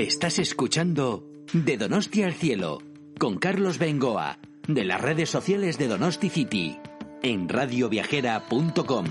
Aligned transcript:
Estás 0.00 0.38
escuchando 0.38 1.28
De 1.52 1.76
Donosti 1.76 2.22
al 2.22 2.32
Cielo 2.32 2.78
con 3.18 3.36
Carlos 3.36 3.76
Bengoa 3.76 4.38
de 4.66 4.82
las 4.82 4.98
redes 4.98 5.28
sociales 5.28 5.76
de 5.76 5.88
Donosti 5.88 6.30
City 6.30 6.78
en 7.22 7.50
radioviajera.com. 7.50 9.04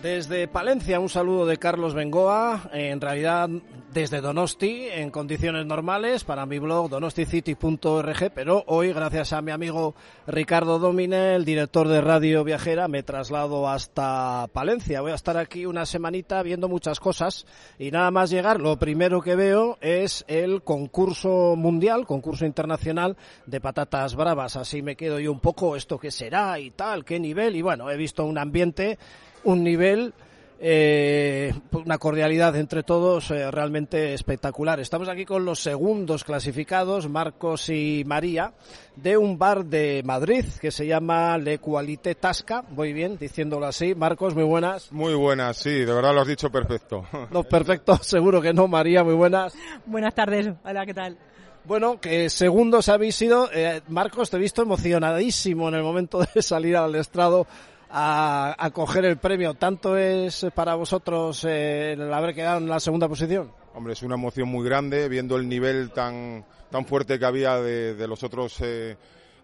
Desde 0.00 0.46
Palencia, 0.46 1.00
un 1.00 1.08
saludo 1.08 1.46
de 1.46 1.56
Carlos 1.56 1.94
Bengoa, 1.94 2.70
en 2.72 3.00
realidad 3.00 3.50
desde 3.92 4.20
Donosti, 4.20 4.86
en 4.88 5.10
condiciones 5.10 5.66
normales, 5.66 6.22
para 6.24 6.46
mi 6.46 6.58
blog 6.58 6.88
donosticity.org, 6.88 8.32
pero 8.34 8.62
hoy, 8.66 8.92
gracias 8.92 9.32
a 9.32 9.42
mi 9.42 9.50
amigo 9.50 9.94
Ricardo 10.26 10.78
Domine, 10.78 11.34
el 11.34 11.44
director 11.44 11.88
de 11.88 12.00
Radio 12.00 12.44
Viajera, 12.44 12.86
me 12.86 13.02
traslado 13.02 13.68
hasta 13.68 14.46
Palencia. 14.52 15.00
Voy 15.00 15.12
a 15.12 15.16
estar 15.16 15.36
aquí 15.36 15.66
una 15.66 15.86
semanita 15.86 16.42
viendo 16.42 16.68
muchas 16.68 17.00
cosas 17.00 17.46
y 17.78 17.90
nada 17.90 18.10
más 18.10 18.30
llegar, 18.30 18.60
lo 18.60 18.78
primero 18.78 19.22
que 19.22 19.34
veo 19.34 19.76
es 19.80 20.24
el 20.28 20.62
concurso 20.62 21.56
mundial, 21.56 22.06
concurso 22.06 22.46
internacional 22.46 23.16
de 23.46 23.60
patatas 23.60 24.14
bravas. 24.14 24.56
Así 24.56 24.82
me 24.82 24.96
quedo 24.96 25.18
yo 25.18 25.32
un 25.32 25.40
poco, 25.40 25.74
esto 25.74 25.98
qué 25.98 26.10
será 26.10 26.58
y 26.60 26.70
tal, 26.70 27.04
qué 27.04 27.18
nivel, 27.18 27.56
y 27.56 27.62
bueno, 27.62 27.90
he 27.90 27.96
visto 27.96 28.24
un 28.24 28.38
ambiente 28.38 28.98
un 29.44 29.64
nivel, 29.64 30.14
eh, 30.62 31.54
una 31.72 31.96
cordialidad 31.96 32.54
entre 32.56 32.82
todos 32.82 33.30
eh, 33.30 33.50
realmente 33.50 34.12
espectacular. 34.12 34.78
Estamos 34.78 35.08
aquí 35.08 35.24
con 35.24 35.46
los 35.46 35.60
segundos 35.60 36.22
clasificados, 36.22 37.08
Marcos 37.08 37.70
y 37.70 38.04
María, 38.06 38.52
de 38.94 39.16
un 39.16 39.38
bar 39.38 39.64
de 39.64 40.02
Madrid 40.04 40.44
que 40.60 40.70
se 40.70 40.86
llama 40.86 41.38
Le 41.38 41.58
Qualité 41.58 42.14
Tasca. 42.14 42.62
Muy 42.68 42.92
bien, 42.92 43.16
diciéndolo 43.16 43.66
así. 43.66 43.94
Marcos, 43.94 44.34
muy 44.34 44.44
buenas. 44.44 44.92
Muy 44.92 45.14
buenas, 45.14 45.56
sí, 45.56 45.70
de 45.70 45.94
verdad 45.94 46.14
lo 46.14 46.20
has 46.20 46.28
dicho 46.28 46.50
perfecto. 46.50 47.06
No, 47.30 47.44
perfecto, 47.44 47.96
seguro 47.98 48.42
que 48.42 48.52
no. 48.52 48.66
María, 48.66 49.02
muy 49.04 49.14
buenas. 49.14 49.54
Buenas 49.86 50.14
tardes, 50.14 50.50
hola, 50.64 50.84
¿qué 50.84 50.94
tal? 50.94 51.16
Bueno, 51.64 52.00
que 52.00 52.28
segundos 52.28 52.88
habéis 52.88 53.14
sido. 53.14 53.48
Eh, 53.52 53.80
Marcos, 53.88 54.28
te 54.28 54.36
he 54.36 54.40
visto 54.40 54.62
emocionadísimo 54.62 55.68
en 55.68 55.74
el 55.74 55.82
momento 55.82 56.20
de 56.20 56.42
salir 56.42 56.76
al 56.76 56.94
estrado 56.96 57.46
a, 57.90 58.70
coger 58.72 59.04
el 59.04 59.18
premio. 59.18 59.54
¿Tanto 59.54 59.96
es 59.96 60.46
para 60.54 60.74
vosotros 60.74 61.44
eh, 61.44 61.92
el 61.92 62.12
haber 62.12 62.34
quedado 62.34 62.58
en 62.58 62.68
la 62.68 62.80
segunda 62.80 63.08
posición? 63.08 63.52
Hombre, 63.74 63.92
es 63.92 64.02
una 64.02 64.14
emoción 64.14 64.48
muy 64.48 64.64
grande 64.64 65.08
viendo 65.08 65.36
el 65.36 65.48
nivel 65.48 65.90
tan, 65.90 66.44
tan 66.70 66.84
fuerte 66.84 67.18
que 67.18 67.24
había 67.24 67.56
de, 67.56 68.06
los 68.06 68.22
otros 68.22 68.56
eh, 68.60 68.96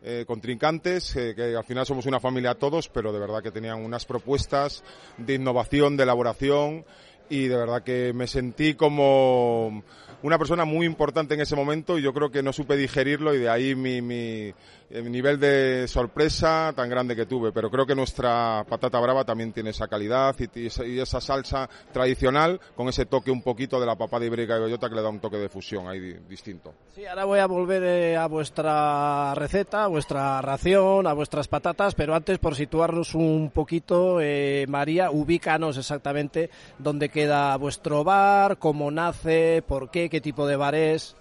eh, 0.02 0.24
contrincantes, 0.26 1.12
que 1.14 1.54
al 1.56 1.64
final 1.64 1.86
somos 1.86 2.06
una 2.06 2.20
familia 2.20 2.54
todos, 2.54 2.88
pero 2.88 3.12
de 3.12 3.18
verdad 3.18 3.42
que 3.42 3.50
tenían 3.50 3.84
unas 3.84 4.04
propuestas 4.04 4.82
de 5.16 5.34
innovación, 5.34 5.96
de 5.96 6.02
elaboración 6.04 6.84
y 7.28 7.48
de 7.48 7.56
verdad 7.56 7.82
que 7.82 8.12
me 8.12 8.26
sentí 8.26 8.74
como 8.74 9.82
una 10.22 10.38
persona 10.38 10.64
muy 10.64 10.86
importante 10.86 11.34
en 11.34 11.40
ese 11.40 11.56
momento 11.56 11.98
y 11.98 12.02
yo 12.02 12.12
creo 12.12 12.30
que 12.30 12.42
no 12.42 12.52
supe 12.52 12.76
digerirlo 12.76 13.34
y 13.34 13.38
de 13.38 13.48
ahí 13.48 13.74
mi, 13.74 14.00
mi, 14.00 14.54
nivel 14.90 15.38
de 15.40 15.86
sorpresa 15.88 16.72
tan 16.74 16.88
grande 16.88 17.16
que 17.16 17.26
tuve. 17.26 17.52
Pero 17.52 17.70
creo 17.70 17.86
que 17.86 17.94
nuestra 17.94 18.64
patata 18.68 19.00
brava 19.00 19.24
también 19.24 19.52
tiene 19.52 19.70
esa 19.70 19.88
calidad 19.88 20.34
y, 20.54 20.66
esa 21.00 21.20
salsa 21.20 21.68
tradicional 21.92 22.60
con 22.74 22.88
ese 22.88 23.06
toque 23.06 23.30
un 23.30 23.42
poquito 23.42 23.80
de 23.80 23.86
la 23.86 23.96
papada 23.96 24.24
ibérica 24.24 24.56
y 24.56 24.60
bellota 24.60 24.88
que 24.88 24.94
le 24.94 25.02
da 25.02 25.08
un 25.08 25.20
toque 25.20 25.36
de 25.36 25.48
fusión 25.48 25.88
ahí 25.88 26.14
distinto. 26.28 26.74
Sí, 26.94 27.04
ahora 27.06 27.24
voy 27.24 27.38
a 27.38 27.46
volver 27.46 27.82
eh, 27.82 28.16
a 28.16 28.26
vuestra 28.26 29.34
receta, 29.34 29.84
a 29.84 29.88
vuestra 29.88 30.40
ración, 30.42 31.06
a 31.06 31.12
vuestras 31.12 31.48
patatas, 31.48 31.94
pero 31.94 32.14
antes 32.14 32.38
por 32.38 32.54
situarnos 32.54 33.14
un 33.14 33.50
poquito, 33.52 34.20
eh, 34.20 34.66
María, 34.68 35.10
ubícanos 35.10 35.76
exactamente 35.76 36.50
dónde 36.78 37.08
queda 37.08 37.56
vuestro 37.56 38.04
bar, 38.04 38.58
cómo 38.58 38.90
nace, 38.90 39.62
por 39.66 39.90
qué, 39.90 40.08
qué 40.08 40.20
tipo 40.20 40.46
de 40.46 40.56
bar 40.56 40.74
es. 40.74 41.16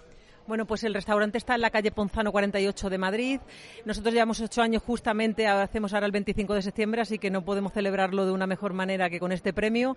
Bueno, 0.46 0.64
pues 0.64 0.84
el 0.84 0.94
restaurante 0.94 1.38
está 1.38 1.56
en 1.56 1.60
la 1.60 1.70
calle 1.70 1.90
Ponzano 1.90 2.30
48 2.30 2.88
de 2.88 2.98
Madrid. 2.98 3.40
Nosotros 3.84 4.14
llevamos 4.14 4.40
ocho 4.40 4.62
años 4.62 4.80
justamente, 4.80 5.48
hacemos 5.48 5.92
ahora 5.92 6.06
el 6.06 6.12
25 6.12 6.54
de 6.54 6.62
septiembre, 6.62 7.00
así 7.00 7.18
que 7.18 7.32
no 7.32 7.44
podemos 7.44 7.72
celebrarlo 7.72 8.24
de 8.24 8.30
una 8.30 8.46
mejor 8.46 8.72
manera 8.72 9.10
que 9.10 9.18
con 9.18 9.32
este 9.32 9.52
premio. 9.52 9.96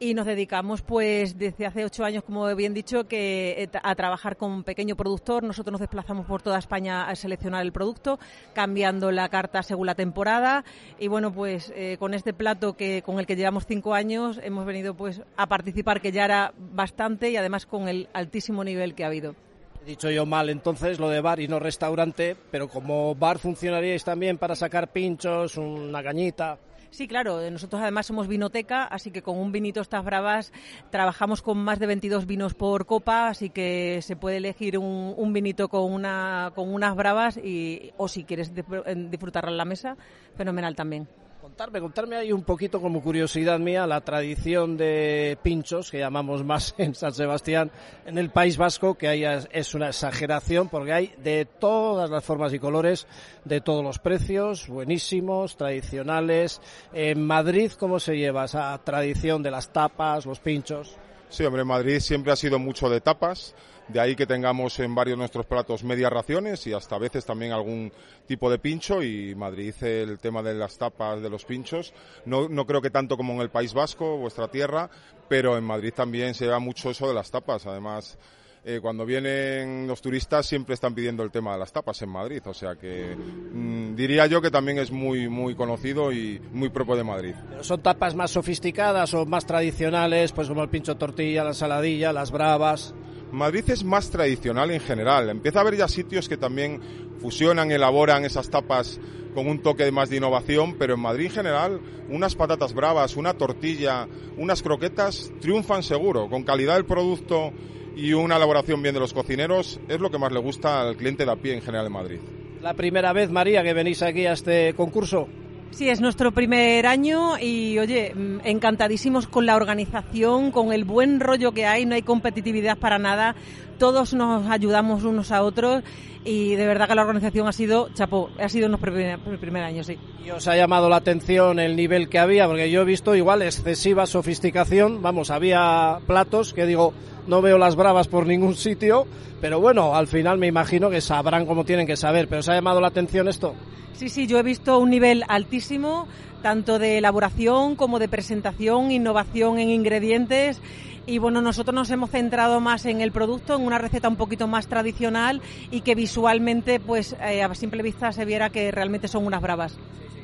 Y 0.00 0.14
nos 0.14 0.26
dedicamos, 0.26 0.82
pues, 0.82 1.38
desde 1.38 1.66
hace 1.66 1.84
ocho 1.84 2.04
años, 2.04 2.24
como 2.24 2.52
bien 2.56 2.74
dicho, 2.74 3.06
que 3.06 3.62
eh, 3.62 3.78
a 3.80 3.94
trabajar 3.94 4.36
con 4.36 4.50
un 4.50 4.64
pequeño 4.64 4.96
productor. 4.96 5.44
Nosotros 5.44 5.70
nos 5.70 5.80
desplazamos 5.80 6.26
por 6.26 6.42
toda 6.42 6.58
España 6.58 7.08
a 7.08 7.14
seleccionar 7.14 7.62
el 7.62 7.70
producto, 7.70 8.18
cambiando 8.52 9.12
la 9.12 9.28
carta 9.28 9.62
según 9.62 9.86
la 9.86 9.94
temporada. 9.94 10.64
Y 10.98 11.06
bueno, 11.06 11.32
pues 11.32 11.72
eh, 11.76 11.98
con 12.00 12.14
este 12.14 12.34
plato 12.34 12.76
que 12.76 13.02
con 13.02 13.20
el 13.20 13.26
que 13.26 13.36
llevamos 13.36 13.64
cinco 13.64 13.94
años 13.94 14.40
hemos 14.42 14.66
venido, 14.66 14.94
pues, 14.94 15.22
a 15.36 15.46
participar, 15.46 16.00
que 16.00 16.10
ya 16.10 16.24
era 16.24 16.52
bastante 16.58 17.30
y 17.30 17.36
además 17.36 17.64
con 17.64 17.86
el 17.88 18.08
altísimo 18.12 18.64
nivel 18.64 18.96
que 18.96 19.04
ha 19.04 19.06
habido. 19.06 19.36
He 19.84 19.88
dicho 19.88 20.10
yo 20.10 20.24
mal 20.24 20.48
entonces 20.48 20.98
lo 20.98 21.10
de 21.10 21.20
bar 21.20 21.40
y 21.40 21.46
no 21.46 21.58
restaurante, 21.58 22.38
pero 22.50 22.68
como 22.68 23.14
bar 23.14 23.38
funcionaríais 23.38 24.02
también 24.02 24.38
para 24.38 24.56
sacar 24.56 24.90
pinchos, 24.90 25.58
una 25.58 26.02
cañita. 26.02 26.58
Sí, 26.88 27.06
claro. 27.06 27.50
Nosotros 27.50 27.82
además 27.82 28.06
somos 28.06 28.26
vinoteca, 28.26 28.84
así 28.84 29.10
que 29.10 29.20
con 29.20 29.36
un 29.36 29.52
vinito 29.52 29.82
estas 29.82 30.02
bravas 30.02 30.54
trabajamos 30.88 31.42
con 31.42 31.58
más 31.58 31.78
de 31.80 31.86
22 31.86 32.24
vinos 32.24 32.54
por 32.54 32.86
copa, 32.86 33.28
así 33.28 33.50
que 33.50 34.00
se 34.00 34.16
puede 34.16 34.38
elegir 34.38 34.78
un, 34.78 35.32
vinito 35.34 35.68
con 35.68 35.92
una 35.92 36.52
con 36.54 36.72
unas 36.72 36.96
bravas 36.96 37.36
y 37.36 37.92
o 37.98 38.08
si 38.08 38.24
quieres 38.24 38.52
disfrutarla 38.54 39.50
en 39.50 39.58
la 39.58 39.66
mesa, 39.66 39.98
fenomenal 40.34 40.74
también 40.74 41.06
contarme, 41.44 41.78
contarme 41.78 42.16
ahí 42.16 42.32
un 42.32 42.42
poquito 42.42 42.80
como 42.80 43.02
curiosidad 43.02 43.58
mía 43.58 43.86
la 43.86 44.00
tradición 44.00 44.78
de 44.78 45.36
pinchos, 45.42 45.90
que 45.90 45.98
llamamos 45.98 46.42
más 46.42 46.74
en 46.78 46.94
San 46.94 47.12
Sebastián, 47.12 47.70
en 48.06 48.16
el 48.16 48.30
País 48.30 48.56
Vasco, 48.56 48.94
que 48.94 49.08
ahí 49.08 49.24
es 49.50 49.74
una 49.74 49.88
exageración 49.88 50.70
porque 50.70 50.94
hay 50.94 51.14
de 51.22 51.44
todas 51.44 52.08
las 52.08 52.24
formas 52.24 52.54
y 52.54 52.58
colores, 52.58 53.06
de 53.44 53.60
todos 53.60 53.84
los 53.84 53.98
precios, 53.98 54.68
buenísimos, 54.68 55.58
tradicionales. 55.58 56.62
En 56.94 57.26
Madrid, 57.26 57.72
¿cómo 57.78 58.00
se 58.00 58.16
lleva 58.16 58.46
esa 58.46 58.80
tradición 58.82 59.42
de 59.42 59.50
las 59.50 59.70
tapas, 59.70 60.24
los 60.24 60.40
pinchos? 60.40 60.96
Sí, 61.28 61.44
hombre, 61.44 61.64
Madrid 61.64 61.98
siempre 62.00 62.32
ha 62.32 62.36
sido 62.36 62.58
mucho 62.58 62.88
de 62.88 63.00
tapas. 63.00 63.54
De 63.88 64.00
ahí 64.00 64.16
que 64.16 64.26
tengamos 64.26 64.78
en 64.78 64.94
varios 64.94 65.16
de 65.16 65.18
nuestros 65.18 65.44
platos 65.44 65.84
medias 65.84 66.10
raciones 66.10 66.66
y 66.66 66.72
hasta 66.72 66.96
a 66.96 66.98
veces 66.98 67.26
también 67.26 67.52
algún 67.52 67.92
tipo 68.26 68.50
de 68.50 68.58
pincho. 68.58 69.02
Y 69.02 69.34
Madrid 69.34 69.74
el 69.82 70.18
tema 70.18 70.42
de 70.42 70.54
las 70.54 70.78
tapas 70.78 71.20
de 71.20 71.28
los 71.28 71.44
pinchos. 71.44 71.92
No, 72.24 72.48
no 72.48 72.66
creo 72.66 72.80
que 72.80 72.90
tanto 72.90 73.16
como 73.16 73.34
en 73.34 73.40
el 73.40 73.50
País 73.50 73.74
Vasco, 73.74 74.16
vuestra 74.16 74.48
tierra, 74.48 74.88
pero 75.28 75.58
en 75.58 75.64
Madrid 75.64 75.92
también 75.94 76.34
se 76.34 76.44
lleva 76.44 76.60
mucho 76.60 76.90
eso 76.90 77.08
de 77.08 77.14
las 77.14 77.30
tapas. 77.30 77.66
Además, 77.66 78.16
eh, 78.66 78.80
cuando 78.80 79.04
vienen 79.04 79.86
los 79.86 80.00
turistas 80.00 80.46
siempre 80.46 80.74
están 80.74 80.94
pidiendo 80.94 81.22
el 81.22 81.30
tema 81.30 81.52
de 81.52 81.58
las 81.58 81.70
tapas 81.70 82.00
en 82.00 82.08
Madrid, 82.08 82.40
o 82.46 82.54
sea 82.54 82.76
que 82.76 83.14
mm, 83.14 83.94
diría 83.94 84.26
yo 84.26 84.40
que 84.40 84.50
también 84.50 84.78
es 84.78 84.90
muy 84.90 85.28
muy 85.28 85.54
conocido 85.54 86.10
y 86.12 86.40
muy 86.50 86.70
propio 86.70 86.96
de 86.96 87.04
Madrid. 87.04 87.34
¿Son 87.60 87.82
tapas 87.82 88.14
más 88.14 88.30
sofisticadas 88.30 89.12
o 89.12 89.26
más 89.26 89.44
tradicionales, 89.44 90.32
pues 90.32 90.48
como 90.48 90.62
el 90.62 90.70
pincho 90.70 90.96
tortilla, 90.96 91.44
la 91.44 91.52
saladilla, 91.52 92.12
las 92.12 92.30
bravas? 92.30 92.94
Madrid 93.32 93.64
es 93.68 93.84
más 93.84 94.10
tradicional 94.10 94.70
en 94.70 94.80
general. 94.80 95.28
Empieza 95.28 95.58
a 95.58 95.62
haber 95.62 95.76
ya 95.76 95.88
sitios 95.88 96.28
que 96.28 96.36
también 96.36 96.80
fusionan, 97.18 97.70
elaboran 97.70 98.24
esas 98.24 98.48
tapas 98.48 98.98
con 99.34 99.48
un 99.48 99.60
toque 99.60 99.90
más 99.90 100.08
de 100.08 100.16
innovación, 100.16 100.76
pero 100.78 100.94
en 100.94 101.00
Madrid 101.00 101.26
en 101.26 101.32
general 101.32 101.80
unas 102.08 102.34
patatas 102.34 102.72
bravas, 102.72 103.16
una 103.16 103.34
tortilla, 103.34 104.08
unas 104.38 104.62
croquetas 104.62 105.32
triunfan 105.40 105.82
seguro, 105.82 106.30
con 106.30 106.44
calidad 106.44 106.76
del 106.76 106.86
producto 106.86 107.52
y 107.96 108.12
una 108.12 108.36
elaboración 108.36 108.82
bien 108.82 108.94
de 108.94 109.00
los 109.00 109.12
cocineros 109.12 109.80
es 109.88 110.00
lo 110.00 110.10
que 110.10 110.18
más 110.18 110.32
le 110.32 110.40
gusta 110.40 110.80
al 110.80 110.96
cliente 110.96 111.24
de 111.24 111.32
a 111.32 111.36
pie 111.36 111.54
en 111.54 111.62
general 111.62 111.86
en 111.86 111.92
Madrid. 111.92 112.18
La 112.62 112.74
primera 112.74 113.12
vez, 113.12 113.30
María, 113.30 113.62
que 113.62 113.74
venís 113.74 114.02
aquí 114.02 114.26
a 114.26 114.32
este 114.32 114.74
concurso. 114.74 115.28
Sí, 115.70 115.88
es 115.88 116.00
nuestro 116.00 116.30
primer 116.30 116.86
año 116.86 117.36
y, 117.36 117.78
oye, 117.78 118.14
mm, 118.14 118.40
encantadísimos 118.44 119.26
con 119.26 119.44
la 119.44 119.56
organización, 119.56 120.52
con 120.52 120.72
el 120.72 120.84
buen 120.84 121.18
rollo 121.18 121.52
que 121.52 121.66
hay, 121.66 121.84
no 121.84 121.96
hay 121.96 122.02
competitividad 122.02 122.78
para 122.78 122.98
nada, 122.98 123.34
todos 123.74 124.14
nos 124.14 124.48
ayudamos 124.48 125.04
unos 125.04 125.30
a 125.32 125.42
otros 125.42 125.82
y 126.24 126.54
de 126.54 126.66
verdad 126.66 126.88
que 126.88 126.94
la 126.94 127.02
organización 127.02 127.46
ha 127.46 127.52
sido, 127.52 127.90
chapó, 127.92 128.30
ha 128.38 128.48
sido 128.48 128.68
nuestro 128.68 128.92
primer, 128.92 129.18
primer 129.38 129.62
año, 129.62 129.84
sí. 129.84 129.98
¿Y 130.24 130.30
os 130.30 130.48
ha 130.48 130.56
llamado 130.56 130.88
la 130.88 130.96
atención 130.96 131.58
el 131.58 131.76
nivel 131.76 132.08
que 132.08 132.18
había? 132.18 132.46
Porque 132.46 132.70
yo 132.70 132.82
he 132.82 132.84
visto 132.84 133.14
igual 133.14 133.42
excesiva 133.42 134.06
sofisticación, 134.06 135.02
vamos, 135.02 135.30
había 135.30 135.98
platos 136.06 136.54
que 136.54 136.64
digo, 136.64 136.94
no 137.26 137.42
veo 137.42 137.58
las 137.58 137.76
bravas 137.76 138.08
por 138.08 138.26
ningún 138.26 138.54
sitio, 138.54 139.06
pero 139.40 139.60
bueno, 139.60 139.94
al 139.94 140.06
final 140.06 140.38
me 140.38 140.46
imagino 140.46 140.88
que 140.88 141.00
sabrán 141.02 141.44
cómo 141.44 141.64
tienen 141.64 141.86
que 141.86 141.96
saber, 141.96 142.28
pero 142.28 142.40
¿os 142.40 142.48
ha 142.48 142.54
llamado 142.54 142.80
la 142.80 142.88
atención 142.88 143.28
esto? 143.28 143.54
Sí, 143.92 144.08
sí, 144.08 144.26
yo 144.26 144.38
he 144.38 144.42
visto 144.42 144.78
un 144.78 144.90
nivel 144.90 145.24
altísimo, 145.28 146.08
tanto 146.42 146.78
de 146.78 146.98
elaboración 146.98 147.76
como 147.76 147.98
de 147.98 148.08
presentación, 148.08 148.90
innovación 148.90 149.58
en 149.58 149.70
ingredientes. 149.70 150.60
Y 151.06 151.18
bueno, 151.18 151.42
nosotros 151.42 151.74
nos 151.74 151.90
hemos 151.90 152.10
centrado 152.10 152.60
más 152.60 152.86
en 152.86 153.00
el 153.00 153.12
producto, 153.12 153.56
en 153.56 153.62
una 153.62 153.78
receta 153.78 154.08
un 154.08 154.16
poquito 154.16 154.46
más 154.46 154.68
tradicional 154.68 155.42
y 155.70 155.82
que 155.82 155.94
visualmente, 155.94 156.80
pues 156.80 157.14
eh, 157.20 157.42
a 157.42 157.54
simple 157.54 157.82
vista 157.82 158.10
se 158.12 158.24
viera 158.24 158.50
que 158.50 158.70
realmente 158.70 159.08
son 159.08 159.26
unas 159.26 159.42
bravas 159.42 159.76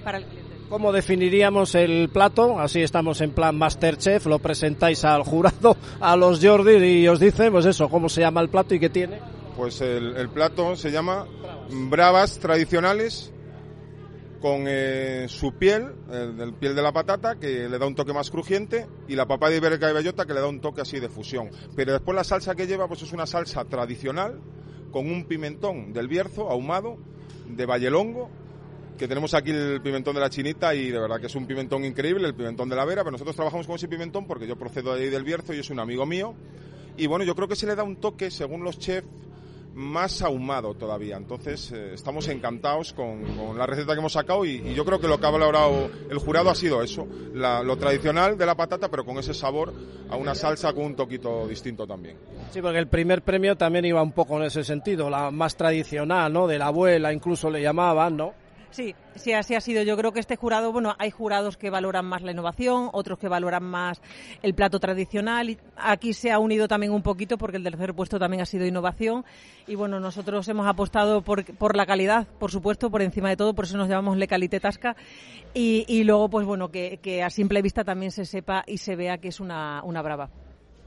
para 0.03 0.19
el 0.19 0.25
cliente. 0.25 0.51
¿Cómo 0.71 0.93
definiríamos 0.93 1.75
el 1.75 2.09
plato? 2.11 2.61
Así 2.61 2.81
estamos 2.81 3.21
en 3.21 3.33
plan 3.33 3.59
Masterchef, 3.59 4.27
lo 4.27 4.39
presentáis 4.39 5.05
al 5.05 5.23
jurado, 5.23 5.77
a 6.01 6.17
los 6.17 6.45
Jordi 6.45 6.77
y 6.77 7.09
os 7.09 7.19
dice, 7.19 7.51
pues 7.51 7.67
eso, 7.67 7.89
cómo 7.89 8.09
se 8.09 8.21
llama 8.21 8.41
el 8.41 8.49
plato 8.49 8.75
y 8.75 8.81
qué 8.81 8.89
tiene. 8.89 9.19
Pues 9.57 9.81
el, 9.81 10.17
el 10.17 10.29
plato 10.29 10.77
se 10.77 10.91
llama 10.91 11.27
bravas 11.71 12.39
tradicionales 12.39 13.33
con 14.41 14.65
eh, 14.67 15.27
su 15.29 15.53
piel, 15.53 15.95
el, 16.11 16.41
el, 16.41 16.55
piel 16.55 16.75
de 16.75 16.83
la 16.83 16.93
patata, 16.93 17.39
que 17.39 17.69
le 17.69 17.79
da 17.79 17.87
un 17.87 17.95
toque 17.95 18.13
más 18.13 18.31
crujiente, 18.31 18.87
y 19.07 19.15
la 19.15 19.27
papaya 19.27 19.57
ibérica 19.57 19.91
y 19.91 19.95
bellota, 19.95 20.25
que 20.25 20.35
le 20.35 20.41
da 20.41 20.49
un 20.49 20.61
toque 20.61 20.81
así 20.81 20.99
de 20.99 21.09
fusión. 21.09 21.51
Pero 21.77 21.93
después 21.93 22.15
la 22.15 22.25
salsa 22.25 22.55
que 22.55 22.67
lleva, 22.67 22.89
pues 22.89 23.03
es 23.03 23.13
una 23.13 23.27
salsa 23.27 23.65
tradicional, 23.65 24.41
con 24.91 25.07
un 25.11 25.25
pimentón 25.25 25.93
del 25.93 26.09
Bierzo, 26.09 26.51
ahumado, 26.51 26.97
de 27.49 27.67
Vallelongo, 27.67 28.31
que 28.99 29.09
tenemos 29.09 29.33
aquí 29.35 29.51
el 29.51 29.81
pimentón 29.81 30.15
de 30.15 30.21
la 30.21 30.29
chinita 30.29 30.75
y 30.75 30.91
de 30.91 30.99
verdad 30.99 31.21
que 31.21 31.27
es 31.27 31.35
un 31.35 31.47
pimentón 31.47 31.85
increíble, 31.85 32.27
el 32.27 32.35
pimentón 32.35 32.69
de 32.69 32.77
la 32.77 32.85
vera, 32.85 33.03
pero 33.03 33.13
nosotros 33.13 33.35
trabajamos 33.35 33.67
con 33.67 33.77
ese 33.77 33.89
pimentón 33.89 34.27
porque 34.27 34.47
yo 34.47 34.57
procedo 34.57 34.95
de 34.95 35.05
ahí 35.05 35.11
del 35.11 35.25
Bierzo 35.25 35.55
y 35.55 35.59
es 35.59 35.71
un 35.71 35.81
amigo 35.81 36.05
mío. 36.07 36.35
Y 36.97 37.07
bueno, 37.07 37.25
yo 37.25 37.35
creo 37.35 37.49
que 37.49 37.57
se 37.57 37.67
le 37.67 37.75
da 37.75 37.83
un 37.83 37.97
toque, 37.97 38.31
según 38.31 38.63
los 38.63 38.79
chefs, 38.79 39.09
más 39.75 40.23
ahumado 40.23 40.75
todavía. 40.75 41.17
Entonces, 41.17 41.73
eh, 41.73 41.95
estamos 41.95 42.29
encantados 42.29 42.93
con, 42.93 43.21
la 43.57 43.67
receta 43.67 43.93
que 43.93 43.99
hemos 43.99 44.13
sacado 44.13 44.45
y, 44.45 44.75
yo 44.75 44.85
creo 44.85 45.01
que 45.01 45.09
lo 45.09 45.19
que 45.19 45.27
ha 45.27 45.31
valorado 45.31 45.91
el 46.11 46.19
jurado 46.19 46.51
ha 46.51 46.55
sido 46.55 46.83
eso, 46.83 47.07
lo 47.35 47.77
tradicional 47.77 48.37
de 48.37 48.47
la 48.47 48.55
patata, 48.55 48.89
pero 48.89 49.05
con 49.05 49.19
ese 49.19 49.35
sabor 49.35 49.73
a 50.09 50.17
una 50.17 50.35
salsa 50.35 50.73
con 50.73 50.85
un 50.85 50.97
toquito 50.97 51.47
distinto 51.47 51.87
también. 51.87 52.17
Sí, 52.51 52.61
porque 52.61 52.79
el 52.79 52.89
primer 52.89 53.23
premio 53.23 53.57
también 53.57 53.85
iba 53.85 54.03
un 54.03 54.13
poco 54.13 54.37
en 54.39 54.45
ese 54.45 54.65
sentido, 54.65 55.11
la 55.11 55.31
más 55.31 55.57
tradicional, 55.57 56.33
¿no? 56.33 56.47
De 56.47 56.59
la 56.59 56.67
abuela, 56.67 57.13
incluso 57.13 57.51
le 57.51 57.63
llamaban, 57.63 58.17
¿no? 58.17 58.35
Sí, 58.71 58.95
sí, 59.17 59.33
así 59.33 59.55
ha 59.55 59.61
sido. 59.61 59.83
Yo 59.83 59.97
creo 59.97 60.13
que 60.13 60.21
este 60.21 60.37
jurado, 60.37 60.73
bueno, 60.73 60.95
hay 60.99 61.11
jurados 61.11 61.57
que 61.57 61.71
valoran 61.71 62.07
más 62.07 62.23
la 62.23 62.31
innovación, 62.31 62.89
otros 62.93 63.19
que 63.19 63.29
valoran 63.29 63.65
más 63.65 64.01
el 64.43 64.55
plato 64.55 64.79
tradicional. 64.79 65.59
Aquí 65.77 66.13
se 66.13 66.31
ha 66.31 66.39
unido 66.39 66.69
también 66.69 66.93
un 66.93 67.03
poquito 67.03 67.37
porque 67.37 67.57
el 67.57 67.65
tercer 67.65 67.95
puesto 67.95 68.19
también 68.19 68.43
ha 68.43 68.47
sido 68.47 68.65
innovación. 68.65 69.25
Y 69.67 69.75
bueno, 69.75 69.99
nosotros 69.99 70.47
hemos 70.49 70.69
apostado 70.69 71.23
por, 71.23 71.45
por 71.57 71.77
la 71.77 71.85
calidad, 71.85 72.29
por 72.39 72.53
supuesto, 72.53 72.91
por 72.91 73.03
encima 73.03 73.29
de 73.29 73.37
todo, 73.37 73.55
por 73.55 73.65
eso 73.65 73.77
nos 73.77 73.89
llamamos 73.89 74.17
Le 74.17 74.29
Calité 74.29 74.61
Tasca. 74.61 74.95
Y, 75.53 75.85
y 75.89 76.05
luego, 76.05 76.29
pues 76.29 76.47
bueno, 76.47 76.71
que, 76.71 77.01
que, 77.03 77.25
a 77.25 77.31
simple 77.31 77.63
vista 77.63 77.83
también 77.83 78.13
se 78.13 78.25
sepa 78.25 78.63
y 78.67 78.79
se 78.79 78.95
vea 78.95 79.19
que 79.19 79.29
es 79.29 79.41
una, 79.41 79.83
una 79.83 80.01
brava. 80.01 80.31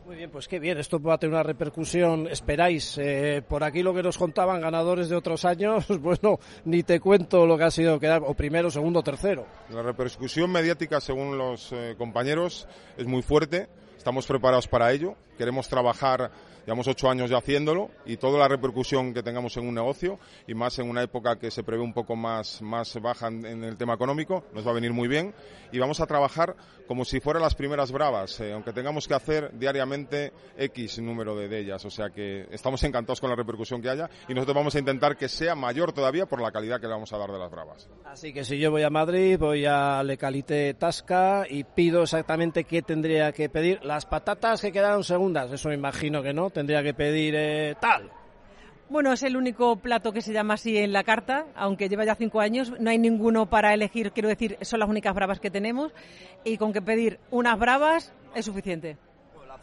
Muy 0.06 0.18
bien, 0.18 0.30
pues 0.30 0.50
qué 0.50 0.60
bien, 0.60 0.78
esto 0.78 1.02
va 1.02 1.14
a 1.14 1.18
tener 1.18 1.34
una 1.34 1.44
repercusión, 1.44 2.28
esperáis. 2.28 2.98
Eh, 2.98 3.42
por 3.48 3.64
aquí 3.64 3.82
lo 3.82 3.94
que 3.94 4.04
nos 4.04 4.18
contaban 4.18 4.60
ganadores 4.60 5.08
de 5.08 5.16
otros 5.16 5.46
años, 5.46 5.88
bueno, 6.02 6.40
ni 6.66 6.84
te 6.84 7.00
cuento 7.00 7.46
lo 7.46 7.58
que 7.58 7.64
ha 7.64 7.72
sido 7.72 8.00
quedar, 8.02 8.22
o 8.26 8.34
primero, 8.34 8.70
segundo, 8.70 9.02
tercero. 9.02 9.46
La 9.70 9.82
repercusión 9.82 10.52
mediática, 10.52 11.00
según 11.00 11.38
los 11.38 11.72
eh, 11.72 11.96
compañeros, 11.98 12.68
es 12.98 13.08
muy 13.08 13.22
fuerte, 13.22 13.70
estamos 13.98 14.28
preparados 14.28 14.68
para 14.68 14.92
ello, 14.92 15.16
queremos 15.38 15.70
trabajar 15.70 16.32
Llevamos 16.66 16.88
ocho 16.88 17.10
años 17.10 17.30
ya 17.30 17.38
haciéndolo 17.38 17.90
y 18.06 18.18
toda 18.18 18.40
la 18.40 18.48
repercusión 18.48 19.14
que 19.14 19.22
tengamos 19.22 19.58
en 19.58 19.68
un 19.68 19.76
negocio 19.76 20.18
y 20.48 20.54
más 20.54 20.80
en 20.80 20.90
una 20.90 21.04
época 21.04 21.38
que 21.38 21.52
se 21.52 21.64
prevé 21.64 21.84
un 21.84 21.94
poco 21.94 22.16
más, 22.16 22.62
más 22.62 23.00
baja 23.02 23.28
en, 23.28 23.64
el 23.64 23.76
tema 23.76 23.96
económico, 23.96 24.46
nos 24.54 24.66
va 24.66 24.72
a 24.72 24.74
venir 24.74 24.94
muy 24.94 25.10
bien 25.10 25.34
y 25.74 25.80
vamos 25.80 26.00
a 26.00 26.06
trabajar 26.06 26.56
como 26.88 27.04
si 27.04 27.20
fueran 27.20 27.42
las 27.42 27.56
primeras 27.56 27.92
bravas, 27.92 28.40
eh, 28.40 28.54
aunque 28.54 28.72
tengamos 28.74 29.08
que 29.08 29.14
hacer 29.14 29.52
diariamente 29.58 30.32
X 30.58 31.00
número 31.00 31.36
de, 31.36 31.48
de, 31.48 31.60
ellas. 31.60 31.84
O 31.86 31.90
sea 31.90 32.10
que 32.10 32.48
estamos 32.52 32.84
encantados 32.86 33.20
con 33.20 33.30
la 33.30 33.36
repercusión 33.36 33.82
que 33.82 33.90
haya 33.90 34.10
y 34.30 34.34
nosotros 34.34 34.56
vamos 34.56 34.76
a 34.76 34.80
intentar 34.80 35.18
que 35.18 35.28
sea 35.28 35.56
mayor 35.56 35.92
todavía 35.92 36.26
por 36.26 36.42
la 36.42 36.52
calidad 36.52 36.80
que 36.80 36.88
le 36.88 36.94
vamos 36.94 37.12
a 37.12 37.18
dar 37.18 37.32
de 37.32 37.40
las 37.40 37.52
bravas. 37.52 37.90
Así 38.06 38.32
que 38.32 38.46
si 38.46 38.58
yo 38.58 38.72
voy 38.72 38.84
a 38.84 38.90
Madrid, 38.90 39.38
voy 39.38 39.66
a 39.66 40.02
Le 40.04 40.18
Calité 40.18 40.74
Tasca 40.76 41.46
y 41.50 41.64
pido 41.64 42.04
exactamente 42.04 42.64
qué 42.64 42.82
tendría 42.82 43.32
que 43.32 43.50
pedir. 43.50 43.84
Las 43.84 44.06
patatas 44.06 44.62
que 44.62 44.72
quedaron 44.72 45.04
segundas, 45.04 45.52
eso 45.52 45.70
me 45.70 45.76
imagino 45.76 46.22
que 46.22 46.34
no 46.34 46.50
tendría 46.54 46.84
que 46.84 46.94
pedir 46.94 47.34
eh, 47.36 47.76
tal. 47.80 48.10
Bueno, 48.90 49.12
es 49.12 49.24
el 49.24 49.36
único 49.36 49.78
plato 49.78 50.12
que 50.12 50.22
se 50.22 50.34
llama 50.34 50.54
así 50.54 50.78
en 50.78 50.94
la 50.94 51.04
carta, 51.04 51.48
aunque 51.56 51.90
lleva 51.90 52.06
ya 52.06 52.16
cinco 52.16 52.42
años. 52.42 52.74
No 52.80 52.90
hay 52.90 53.00
ninguno 53.00 53.48
para 53.48 53.74
elegir, 53.74 54.12
quiero 54.12 54.30
decir, 54.30 54.58
son 54.62 54.80
las 54.80 54.90
únicas 54.90 55.16
bravas 55.16 55.40
que 55.40 55.50
tenemos. 55.50 55.92
Y 56.44 56.58
con 56.58 56.74
que 56.74 56.82
pedir 56.82 57.20
unas 57.32 57.58
bravas 57.58 58.14
es 58.36 58.46
suficiente 58.46 58.98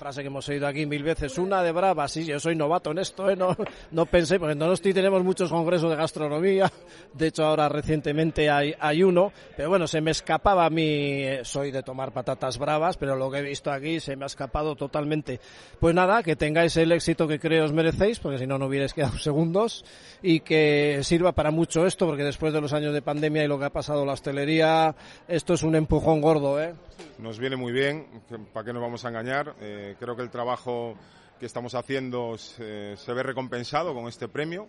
frase 0.01 0.23
que 0.23 0.29
hemos 0.29 0.49
oído 0.49 0.67
aquí 0.67 0.87
mil 0.87 1.03
veces, 1.03 1.37
una 1.37 1.63
de 1.63 1.73
brava, 1.73 2.09
sí, 2.09 2.25
yo 2.25 2.41
soy 2.41 2.57
novato 2.57 2.91
en 2.91 3.01
esto, 3.01 3.29
¿eh? 3.29 3.37
no, 3.37 3.55
no 3.91 4.07
pensé, 4.07 4.39
porque 4.39 4.55
en 4.55 4.59
Donosti 4.59 4.95
tenemos 4.95 5.23
muchos 5.23 5.51
congresos 5.51 5.91
de 5.91 5.97
gastronomía, 5.97 6.73
de 7.13 7.27
hecho 7.27 7.45
ahora 7.45 7.69
recientemente 7.69 8.49
hay, 8.49 8.75
hay 8.81 9.03
uno, 9.03 9.31
pero 9.55 9.69
bueno, 9.69 9.87
se 9.87 10.01
me 10.01 10.13
escapaba 10.13 10.65
a 10.65 10.71
mí, 10.71 11.23
soy 11.43 11.71
de 11.71 11.83
tomar 11.83 12.13
patatas 12.13 12.57
bravas, 12.57 12.97
pero 12.97 13.15
lo 13.15 13.31
que 13.31 13.41
he 13.41 13.43
visto 13.43 13.71
aquí 13.71 14.01
se 14.01 14.17
me 14.17 14.25
ha 14.25 14.27
escapado 14.27 14.75
totalmente. 14.75 15.39
Pues 15.79 15.95
nada, 15.95 16.23
que 16.23 16.35
tengáis 16.35 16.79
el 16.79 16.93
éxito 16.93 17.29
que 17.29 17.39
creo 17.39 17.67
os 17.67 17.73
merecéis, 17.75 18.21
porque 18.21 18.39
si 18.39 18.47
no, 18.47 18.57
no 18.57 18.69
hubierais 18.69 18.95
quedado 18.95 19.19
segundos, 19.19 19.85
y 20.23 20.41
que 20.41 21.01
sirva 21.03 21.33
para 21.33 21.51
mucho 21.51 21.85
esto, 21.85 22.07
porque 22.07 22.25
después 22.25 22.55
de 22.55 22.63
los 22.63 22.73
años 22.73 22.95
de 22.95 23.03
pandemia 23.03 23.45
y 23.45 23.49
lo 23.49 23.59
que 23.59 23.67
ha 23.67 23.71
pasado 23.71 24.07
la 24.07 24.15
hostelería, 24.15 24.95
esto 25.29 25.53
es 25.53 25.63
un 25.63 25.77
empujón 25.77 26.23
gordo, 26.23 26.59
¿eh? 26.59 26.73
Nos 27.19 27.39
viene 27.39 27.57
muy 27.57 27.73
bien, 27.73 28.07
¿para 28.53 28.65
qué 28.65 28.73
nos 28.73 28.81
vamos 28.81 29.05
a 29.05 29.09
engañar? 29.09 29.55
Eh, 29.91 29.97
creo 29.99 30.17
que 30.17 30.23
el 30.23 30.31
trabajo 30.31 30.95
que 31.39 31.47
estamos 31.47 31.75
haciendo 31.75 32.37
se, 32.39 32.97
se, 32.97 33.13
ve 33.13 33.23
recompensado 33.23 33.95
con 33.95 34.07
este 34.09 34.29
premio 34.29 34.69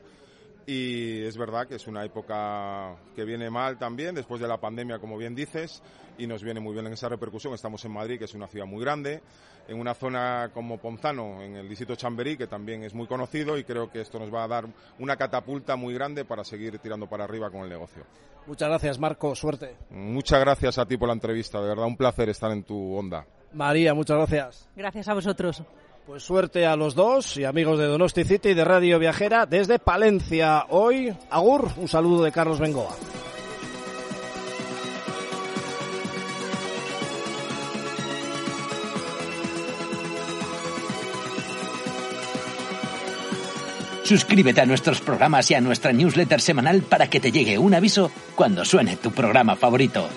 y 0.65 1.23
es 1.23 1.37
verdad 1.37 1.67
que 1.67 1.75
es 1.75 1.87
una 1.87 2.03
época 2.05 2.95
que 3.15 3.25
viene 3.25 3.49
mal 3.49 3.77
también 3.77 4.15
después 4.15 4.39
de 4.39 4.47
la 4.47 4.59
pandemia, 4.59 4.99
como 4.99 5.17
bien 5.17 5.35
dices, 5.35 5.81
y 6.17 6.27
nos 6.27 6.43
viene 6.43 6.59
muy 6.59 6.73
bien 6.73 6.87
en 6.87 6.93
esa 6.93 7.09
repercusión. 7.09 7.53
Estamos 7.53 7.83
en 7.85 7.91
Madrid, 7.91 8.19
que 8.19 8.25
es 8.25 8.33
una 8.33 8.47
ciudad 8.47 8.65
muy 8.65 8.81
grande, 8.81 9.21
en 9.67 9.79
una 9.79 9.93
zona 9.93 10.51
como 10.53 10.77
Ponzano, 10.77 11.41
en 11.41 11.55
el 11.55 11.67
distrito 11.67 11.95
Chamberí, 11.95 12.37
que 12.37 12.47
también 12.47 12.83
es 12.83 12.93
muy 12.93 13.07
conocido 13.07 13.57
y 13.57 13.63
creo 13.63 13.91
que 13.91 14.01
esto 14.01 14.19
nos 14.19 14.33
va 14.33 14.43
a 14.43 14.47
dar 14.47 14.67
una 14.99 15.17
catapulta 15.17 15.75
muy 15.75 15.93
grande 15.93 16.25
para 16.25 16.43
seguir 16.43 16.77
tirando 16.79 17.07
para 17.07 17.23
arriba 17.25 17.49
con 17.49 17.61
el 17.61 17.69
negocio. 17.69 18.03
Muchas 18.47 18.69
gracias, 18.69 18.99
Marco. 18.99 19.35
Suerte. 19.35 19.77
Muchas 19.89 20.39
gracias 20.39 20.77
a 20.77 20.85
ti 20.85 20.97
por 20.97 21.07
la 21.07 21.13
entrevista. 21.13 21.59
De 21.61 21.67
verdad, 21.67 21.85
un 21.85 21.97
placer 21.97 22.29
estar 22.29 22.51
en 22.51 22.63
tu 22.63 22.95
onda. 22.95 23.25
María, 23.53 23.93
muchas 23.93 24.17
gracias. 24.17 24.69
Gracias 24.75 25.07
a 25.07 25.13
vosotros. 25.13 25.63
Pues 26.05 26.23
suerte 26.23 26.65
a 26.65 26.75
los 26.75 26.95
dos 26.95 27.37
y 27.37 27.45
amigos 27.45 27.77
de 27.77 27.85
Donosti 27.85 28.23
City 28.23 28.49
y 28.49 28.53
de 28.53 28.65
Radio 28.65 28.99
Viajera 28.99 29.45
desde 29.45 29.79
Palencia. 29.79 30.65
Hoy, 30.69 31.13
Agur, 31.29 31.69
un 31.77 31.87
saludo 31.87 32.23
de 32.23 32.31
Carlos 32.31 32.59
Bengoa. 32.59 32.95
Suscríbete 44.03 44.59
a 44.59 44.65
nuestros 44.65 44.99
programas 44.99 45.49
y 45.51 45.53
a 45.53 45.61
nuestra 45.61 45.93
newsletter 45.93 46.41
semanal 46.41 46.81
para 46.81 47.09
que 47.09 47.21
te 47.21 47.31
llegue 47.31 47.57
un 47.57 47.73
aviso 47.73 48.11
cuando 48.35 48.65
suene 48.65 48.97
tu 48.97 49.11
programa 49.11 49.55
favorito. 49.55 50.09